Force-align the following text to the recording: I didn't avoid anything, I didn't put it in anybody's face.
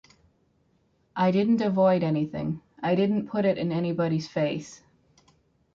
I 1.15 1.29
didn't 1.29 1.61
avoid 1.61 2.01
anything, 2.01 2.63
I 2.81 2.95
didn't 2.95 3.27
put 3.27 3.45
it 3.45 3.59
in 3.59 3.71
anybody's 3.71 4.27
face. 4.27 4.81